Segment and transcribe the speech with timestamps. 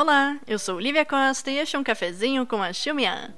[0.00, 3.34] Olá, eu sou Lívia Costa e este é um cafezinho com a Xumian.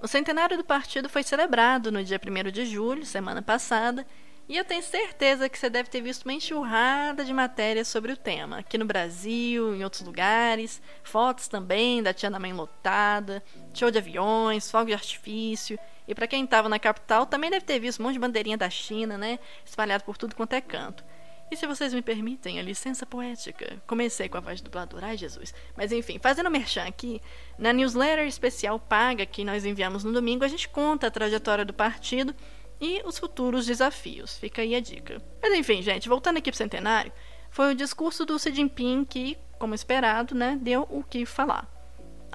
[0.00, 4.06] O centenário do partido foi celebrado no dia 1 de julho, semana passada,
[4.48, 8.16] e eu tenho certeza que você deve ter visto uma enxurrada de matérias sobre o
[8.16, 13.42] tema, aqui no Brasil, em outros lugares, fotos também da Tiananmen lotada,
[13.74, 15.76] show de aviões, fogo de artifício,
[16.06, 18.70] e para quem estava na capital também deve ter visto um monte de bandeirinha da
[18.70, 21.02] China, né, espalhado por tudo quanto é canto.
[21.50, 25.16] E se vocês me permitem a licença poética, comecei com a voz do dublador, ai
[25.16, 25.54] Jesus.
[25.76, 27.20] Mas enfim, fazendo merchan aqui,
[27.56, 31.72] na newsletter especial paga que nós enviamos no domingo, a gente conta a trajetória do
[31.72, 32.34] partido
[32.80, 34.36] e os futuros desafios.
[34.38, 35.22] Fica aí a dica.
[35.40, 37.12] Mas enfim, gente, voltando aqui pro centenário,
[37.48, 41.75] foi o discurso do Xi Jinping que, como esperado, né, deu o que falar.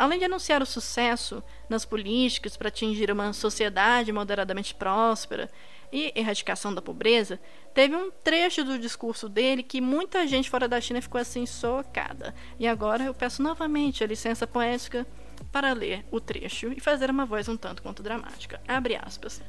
[0.01, 5.47] Além de anunciar o sucesso nas políticas para atingir uma sociedade moderadamente próspera
[5.93, 7.39] e erradicação da pobreza,
[7.71, 12.33] teve um trecho do discurso dele que muita gente fora da China ficou assim socada.
[12.57, 15.05] E agora eu peço novamente a licença poética
[15.51, 18.59] para ler o trecho e fazer uma voz um tanto quanto dramática.
[18.67, 19.39] Abre aspas.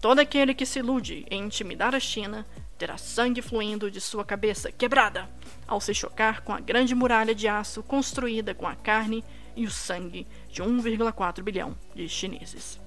[0.00, 2.46] Todo aquele que se ilude em intimidar a China
[2.78, 5.28] terá sangue fluindo de sua cabeça quebrada
[5.66, 9.24] ao se chocar com a grande muralha de aço construída com a carne
[9.56, 12.78] e o sangue de 1,4 bilhão de chineses.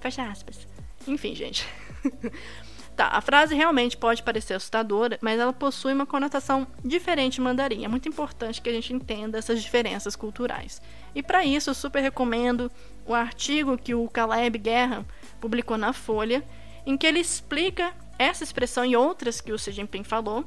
[0.00, 0.66] Fecha aspas.
[1.06, 1.66] Enfim, gente.
[2.96, 7.84] tá, a frase realmente pode parecer assustadora, mas ela possui uma conotação diferente em mandarim.
[7.84, 10.80] É muito importante que a gente entenda essas diferenças culturais.
[11.14, 12.70] E para isso, eu super recomendo
[13.04, 15.04] o artigo que o Caleb Guerra
[15.40, 16.44] publicou na Folha,
[16.86, 20.44] em que ele explica essa expressão e outras que o Xi Jinping falou.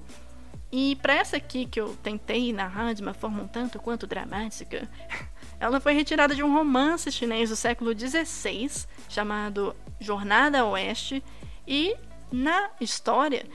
[0.71, 4.89] E para essa aqui que eu tentei narrar de uma forma um tanto quanto dramática,
[5.59, 8.69] ela foi retirada de um romance chinês do século XVI
[9.09, 11.23] chamado Jornada a Oeste
[11.67, 11.95] e
[12.31, 13.45] na história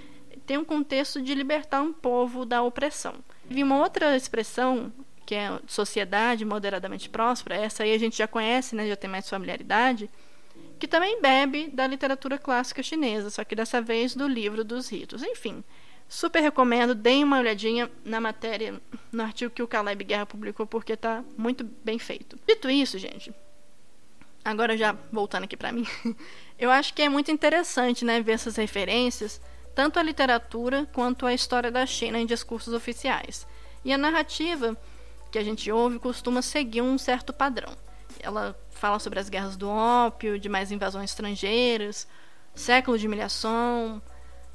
[0.46, 3.14] tem um contexto de libertar um povo da opressão.
[3.48, 4.92] Vi uma outra expressão
[5.24, 9.28] que é sociedade moderadamente próspera, essa aí a gente já conhece, né, já tem mais
[9.28, 10.10] familiaridade,
[10.76, 15.22] que também bebe da literatura clássica chinesa, só que dessa vez do livro dos ritos.
[15.22, 15.62] Enfim,
[16.10, 18.82] Super recomendo, deem uma olhadinha na matéria,
[19.12, 22.36] no artigo que o Caleb Guerra publicou, porque tá muito bem feito.
[22.48, 23.32] Dito isso, gente,
[24.44, 25.86] agora já voltando aqui para mim,
[26.58, 29.40] eu acho que é muito interessante, né, ver essas referências,
[29.72, 33.46] tanto à literatura quanto à história da China em discursos oficiais.
[33.84, 34.76] E a narrativa
[35.30, 37.72] que a gente ouve costuma seguir um certo padrão.
[38.18, 42.08] Ela fala sobre as guerras do ópio, de mais invasões estrangeiras,
[42.52, 44.02] século de humilhação,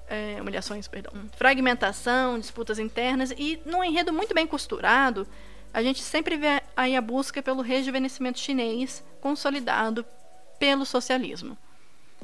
[0.08, 5.28] é, humilhações, perdão, fragmentação, disputas internas e num enredo muito bem costurado,
[5.74, 10.06] a gente sempre vê aí a busca pelo rejuvenescimento chinês consolidado
[10.58, 11.58] pelo socialismo.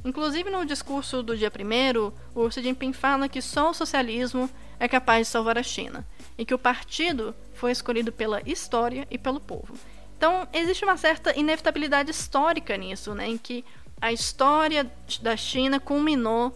[0.03, 4.49] Inclusive no discurso do dia 1 o Xi Jinping fala que só o socialismo
[4.79, 9.17] é capaz de salvar a China e que o partido foi escolhido pela história e
[9.17, 9.75] pelo povo.
[10.17, 13.65] Então, existe uma certa inevitabilidade histórica nisso, né, em que
[13.99, 16.55] a história da China culminou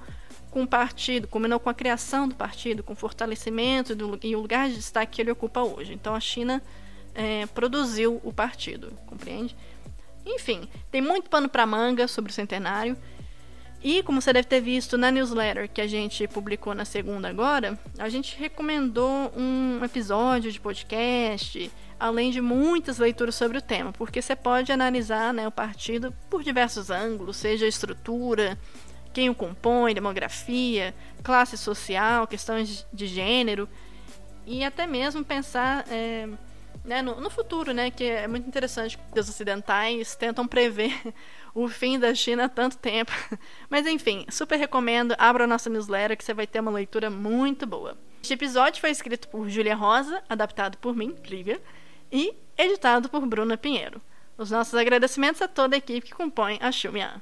[0.55, 4.39] com o partido, combinou com a criação do partido, com o fortalecimento do, e o
[4.39, 5.91] lugar de destaque que ele ocupa hoje.
[5.93, 6.63] Então a China
[7.13, 9.53] é, produziu o partido, compreende?
[10.25, 12.95] Enfim, tem muito pano para manga sobre o centenário.
[13.83, 17.77] E como você deve ter visto na newsletter que a gente publicou na segunda agora,
[17.99, 24.21] a gente recomendou um episódio de podcast, além de muitas leituras sobre o tema, porque
[24.21, 28.57] você pode analisar né, o partido por diversos ângulos, seja estrutura,
[29.15, 30.93] quem o compõe, demografia,
[31.23, 33.67] classe social, questões de gênero
[34.45, 36.27] e até mesmo pensar é,
[36.83, 38.99] né, no, no, futuro, né, que é muito interessante.
[39.15, 40.93] Os ocidentais tentam prever
[41.55, 43.13] o fim da China há tanto tempo.
[43.69, 47.65] Mas enfim, super recomendo, abra a nossa newsletter que você vai ter uma leitura muito
[47.65, 47.97] boa.
[48.21, 51.61] Este episódio foi escrito por Julia Rosa, adaptado por mim, Lívia,
[52.11, 54.01] e editado por Bruna Pinheiro.
[54.37, 57.21] Os nossos agradecimentos a toda a equipe que compõe a Xumian.